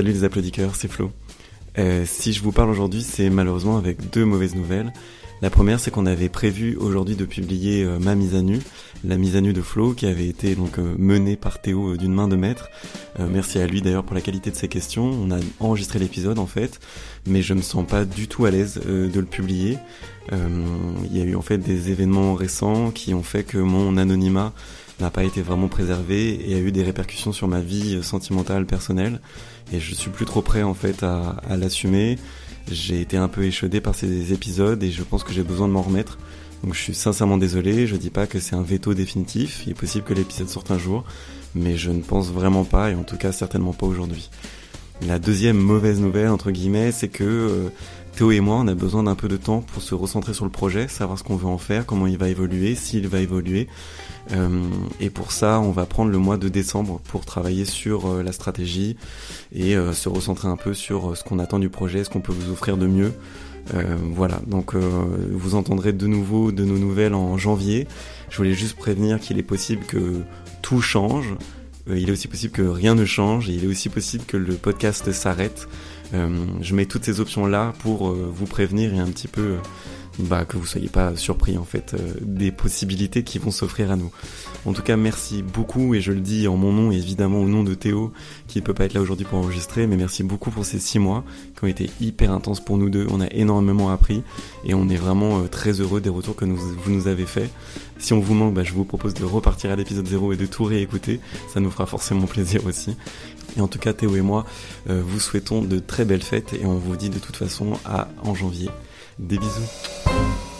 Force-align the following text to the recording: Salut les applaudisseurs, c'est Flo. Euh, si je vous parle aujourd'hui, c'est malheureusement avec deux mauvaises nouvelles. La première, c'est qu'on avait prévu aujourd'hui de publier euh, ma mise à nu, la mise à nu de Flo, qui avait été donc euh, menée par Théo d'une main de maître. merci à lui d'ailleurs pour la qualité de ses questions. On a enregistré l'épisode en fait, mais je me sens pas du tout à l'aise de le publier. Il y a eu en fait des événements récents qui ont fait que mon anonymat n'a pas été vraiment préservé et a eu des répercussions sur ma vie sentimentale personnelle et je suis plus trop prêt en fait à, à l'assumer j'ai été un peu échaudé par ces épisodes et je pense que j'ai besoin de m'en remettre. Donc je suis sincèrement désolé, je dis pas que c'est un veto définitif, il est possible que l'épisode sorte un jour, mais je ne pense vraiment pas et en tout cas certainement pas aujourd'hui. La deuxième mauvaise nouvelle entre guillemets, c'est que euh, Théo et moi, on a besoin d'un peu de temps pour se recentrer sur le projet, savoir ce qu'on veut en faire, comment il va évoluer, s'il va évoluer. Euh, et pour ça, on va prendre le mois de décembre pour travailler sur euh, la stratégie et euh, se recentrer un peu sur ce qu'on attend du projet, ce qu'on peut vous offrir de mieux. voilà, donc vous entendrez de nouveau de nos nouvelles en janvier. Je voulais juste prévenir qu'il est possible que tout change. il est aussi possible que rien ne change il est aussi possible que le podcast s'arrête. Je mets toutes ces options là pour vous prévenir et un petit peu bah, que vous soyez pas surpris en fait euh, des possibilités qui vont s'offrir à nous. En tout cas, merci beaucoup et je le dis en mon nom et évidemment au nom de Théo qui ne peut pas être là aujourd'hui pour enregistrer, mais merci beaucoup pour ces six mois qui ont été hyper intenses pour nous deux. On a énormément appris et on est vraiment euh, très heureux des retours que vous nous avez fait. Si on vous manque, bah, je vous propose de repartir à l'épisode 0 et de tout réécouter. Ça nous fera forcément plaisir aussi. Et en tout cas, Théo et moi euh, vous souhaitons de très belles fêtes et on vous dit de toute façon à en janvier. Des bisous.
Salut 0.00 0.12
les 0.12 0.24
applaudisseurs, 0.24 0.76
c'est 0.76 0.88
Flo. 0.90 1.12
Euh, 1.76 2.04
si 2.06 2.32
je 2.32 2.42
vous 2.42 2.52
parle 2.52 2.70
aujourd'hui, 2.70 3.02
c'est 3.02 3.28
malheureusement 3.28 3.76
avec 3.76 4.08
deux 4.08 4.24
mauvaises 4.24 4.54
nouvelles. 4.54 4.94
La 5.42 5.50
première, 5.50 5.78
c'est 5.78 5.90
qu'on 5.90 6.06
avait 6.06 6.30
prévu 6.30 6.74
aujourd'hui 6.76 7.16
de 7.16 7.26
publier 7.26 7.84
euh, 7.84 7.98
ma 7.98 8.14
mise 8.14 8.34
à 8.34 8.40
nu, 8.40 8.60
la 9.04 9.18
mise 9.18 9.36
à 9.36 9.42
nu 9.42 9.52
de 9.52 9.60
Flo, 9.60 9.92
qui 9.92 10.06
avait 10.06 10.26
été 10.26 10.54
donc 10.54 10.78
euh, 10.78 10.94
menée 10.96 11.36
par 11.36 11.60
Théo 11.60 11.98
d'une 11.98 12.14
main 12.14 12.28
de 12.28 12.36
maître. 12.36 12.70
merci 13.18 13.58
à 13.58 13.66
lui 13.66 13.82
d'ailleurs 13.82 14.04
pour 14.04 14.14
la 14.14 14.22
qualité 14.22 14.50
de 14.50 14.56
ses 14.56 14.68
questions. 14.68 15.04
On 15.04 15.30
a 15.32 15.38
enregistré 15.58 15.98
l'épisode 15.98 16.38
en 16.38 16.46
fait, 16.46 16.80
mais 17.26 17.42
je 17.42 17.52
me 17.52 17.60
sens 17.60 17.86
pas 17.86 18.06
du 18.06 18.26
tout 18.26 18.46
à 18.46 18.50
l'aise 18.50 18.80
de 18.86 19.20
le 19.20 19.26
publier. 19.26 19.76
Il 20.32 21.14
y 21.14 21.20
a 21.20 21.24
eu 21.24 21.34
en 21.34 21.42
fait 21.42 21.58
des 21.58 21.90
événements 21.90 22.34
récents 22.34 22.90
qui 22.90 23.12
ont 23.12 23.22
fait 23.22 23.42
que 23.42 23.58
mon 23.58 23.98
anonymat 23.98 24.54
n'a 25.00 25.10
pas 25.10 25.24
été 25.24 25.42
vraiment 25.42 25.68
préservé 25.68 26.50
et 26.50 26.54
a 26.54 26.58
eu 26.58 26.72
des 26.72 26.82
répercussions 26.82 27.32
sur 27.32 27.48
ma 27.48 27.60
vie 27.60 28.02
sentimentale 28.02 28.66
personnelle 28.66 29.20
et 29.72 29.80
je 29.80 29.94
suis 29.94 30.10
plus 30.10 30.26
trop 30.26 30.42
prêt 30.42 30.62
en 30.62 30.74
fait 30.74 31.02
à, 31.02 31.36
à 31.48 31.56
l'assumer 31.56 32.18
j'ai 32.70 33.00
été 33.00 33.16
un 33.16 33.28
peu 33.28 33.44
échaudé 33.44 33.80
par 33.80 33.94
ces 33.94 34.32
épisodes 34.32 34.82
et 34.82 34.90
je 34.90 35.02
pense 35.02 35.24
que 35.24 35.32
j'ai 35.32 35.42
besoin 35.42 35.68
de 35.68 35.72
m'en 35.72 35.82
remettre. 35.82 36.18
Donc 36.62 36.74
je 36.74 36.80
suis 36.80 36.94
sincèrement 36.94 37.38
désolé, 37.38 37.86
je 37.86 37.96
dis 37.96 38.10
pas 38.10 38.26
que 38.26 38.38
c'est 38.38 38.54
un 38.54 38.62
veto 38.62 38.92
définitif, 38.92 39.62
il 39.66 39.70
est 39.70 39.74
possible 39.74 40.04
que 40.04 40.12
l'épisode 40.12 40.48
sorte 40.48 40.70
un 40.70 40.78
jour, 40.78 41.04
mais 41.54 41.76
je 41.76 41.90
ne 41.90 42.02
pense 42.02 42.30
vraiment 42.30 42.64
pas 42.64 42.90
et 42.90 42.94
en 42.94 43.02
tout 43.02 43.16
cas 43.16 43.32
certainement 43.32 43.72
pas 43.72 43.86
aujourd'hui. 43.86 44.30
La 45.06 45.18
deuxième 45.18 45.56
mauvaise 45.56 46.00
nouvelle 46.00 46.28
entre 46.28 46.50
guillemets, 46.50 46.92
c'est 46.92 47.08
que 47.08 47.24
euh, 47.24 47.70
Théo 48.20 48.32
et 48.32 48.40
moi, 48.40 48.56
on 48.56 48.68
a 48.68 48.74
besoin 48.74 49.04
d'un 49.04 49.14
peu 49.14 49.28
de 49.28 49.38
temps 49.38 49.62
pour 49.62 49.80
se 49.80 49.94
recentrer 49.94 50.34
sur 50.34 50.44
le 50.44 50.50
projet, 50.50 50.88
savoir 50.88 51.18
ce 51.18 51.24
qu'on 51.24 51.36
veut 51.36 51.46
en 51.46 51.56
faire, 51.56 51.86
comment 51.86 52.06
il 52.06 52.18
va 52.18 52.28
évoluer, 52.28 52.74
s'il 52.74 53.08
va 53.08 53.18
évoluer. 53.18 53.66
Euh, 54.32 54.68
et 55.00 55.08
pour 55.08 55.32
ça, 55.32 55.58
on 55.58 55.70
va 55.70 55.86
prendre 55.86 56.10
le 56.10 56.18
mois 56.18 56.36
de 56.36 56.50
décembre 56.50 57.00
pour 57.08 57.24
travailler 57.24 57.64
sur 57.64 58.10
euh, 58.10 58.22
la 58.22 58.32
stratégie 58.32 58.98
et 59.54 59.74
euh, 59.74 59.94
se 59.94 60.10
recentrer 60.10 60.48
un 60.48 60.58
peu 60.58 60.74
sur 60.74 61.16
ce 61.16 61.24
qu'on 61.24 61.38
attend 61.38 61.58
du 61.58 61.70
projet, 61.70 62.04
ce 62.04 62.10
qu'on 62.10 62.20
peut 62.20 62.34
vous 62.34 62.52
offrir 62.52 62.76
de 62.76 62.86
mieux. 62.86 63.14
voilà, 63.72 64.42
donc 64.46 64.74
vous 64.74 65.54
entendrez 65.54 65.94
de 65.94 66.06
nouveau 66.06 66.52
de 66.52 66.62
nos 66.62 66.76
nouvelles 66.76 67.14
en 67.14 67.38
janvier. 67.38 67.86
Je 68.28 68.36
voulais 68.36 68.52
juste 68.52 68.76
prévenir 68.76 69.18
qu'il 69.18 69.38
est 69.38 69.42
possible 69.42 69.86
que 69.86 70.20
tout 70.60 70.82
change. 70.82 71.36
il 71.88 72.10
est 72.10 72.12
aussi 72.12 72.28
possible 72.28 72.52
que 72.52 72.62
rien 72.62 72.94
ne 72.94 73.06
change 73.06 73.48
il 73.48 73.64
est 73.64 73.68
aussi 73.68 73.88
possible 73.88 74.24
que 74.26 74.36
le 74.36 74.56
podcast 74.56 75.10
s'arrête. 75.12 75.68
Je 76.12 76.74
mets 76.74 76.86
toutes 76.86 77.04
ces 77.04 77.20
options 77.20 77.46
là 77.46 77.72
pour 77.80 78.10
vous 78.10 78.46
prévenir 78.46 78.94
et 78.94 78.98
un 78.98 79.06
petit 79.06 79.28
peu 79.28 79.56
bah, 80.18 80.44
que 80.44 80.56
vous 80.56 80.66
soyez 80.66 80.88
pas 80.88 81.16
surpris 81.16 81.56
en 81.56 81.64
fait 81.64 81.94
euh, 81.94 82.14
des 82.20 82.50
possibilités 82.50 83.22
qui 83.22 83.38
vont 83.38 83.50
s'offrir 83.50 83.90
à 83.90 83.96
nous. 83.96 84.10
En 84.66 84.72
tout 84.72 84.82
cas, 84.82 84.96
merci 84.96 85.42
beaucoup 85.42 85.94
et 85.94 86.00
je 86.00 86.12
le 86.12 86.20
dis 86.20 86.48
en 86.48 86.56
mon 86.56 86.72
nom 86.72 86.92
et 86.92 86.96
évidemment 86.96 87.40
au 87.40 87.48
nom 87.48 87.62
de 87.62 87.74
Théo 87.74 88.12
qui 88.46 88.58
ne 88.58 88.64
peut 88.64 88.74
pas 88.74 88.84
être 88.84 88.94
là 88.94 89.00
aujourd'hui 89.00 89.24
pour 89.24 89.38
enregistrer, 89.38 89.86
mais 89.86 89.96
merci 89.96 90.22
beaucoup 90.22 90.50
pour 90.50 90.64
ces 90.64 90.78
six 90.78 90.98
mois 90.98 91.24
qui 91.56 91.64
ont 91.64 91.68
été 91.68 91.90
hyper 92.00 92.32
intenses 92.32 92.62
pour 92.62 92.76
nous 92.76 92.90
deux. 92.90 93.06
On 93.10 93.20
a 93.20 93.28
énormément 93.30 93.90
appris 93.90 94.22
et 94.64 94.74
on 94.74 94.88
est 94.88 94.96
vraiment 94.96 95.40
euh, 95.40 95.46
très 95.46 95.80
heureux 95.80 96.00
des 96.00 96.10
retours 96.10 96.36
que 96.36 96.44
vous 96.44 96.90
nous 96.90 97.06
avez 97.06 97.26
fait. 97.26 97.48
Si 97.98 98.12
on 98.12 98.20
vous 98.20 98.34
manque, 98.34 98.54
bah, 98.54 98.64
je 98.64 98.72
vous 98.72 98.84
propose 98.84 99.14
de 99.14 99.24
repartir 99.24 99.70
à 99.70 99.76
l'épisode 99.76 100.06
0 100.06 100.32
et 100.32 100.36
de 100.36 100.46
tout 100.46 100.64
réécouter. 100.64 101.20
Ça 101.52 101.60
nous 101.60 101.70
fera 101.70 101.86
forcément 101.86 102.26
plaisir 102.26 102.66
aussi. 102.66 102.96
Et 103.56 103.60
en 103.60 103.68
tout 103.68 103.78
cas, 103.78 103.92
Théo 103.92 104.16
et 104.16 104.20
moi 104.20 104.44
euh, 104.88 105.02
vous 105.04 105.20
souhaitons 105.20 105.62
de 105.62 105.78
très 105.78 106.04
belles 106.04 106.22
fêtes 106.22 106.52
et 106.54 106.66
on 106.66 106.76
vous 106.76 106.96
dit 106.96 107.10
de 107.10 107.18
toute 107.18 107.36
façon 107.36 107.72
à 107.84 108.08
en 108.22 108.34
janvier. 108.34 108.70
Des 109.18 109.38
bisous. 109.38 110.59